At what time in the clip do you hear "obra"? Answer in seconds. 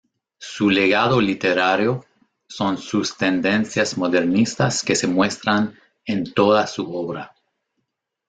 6.91-7.35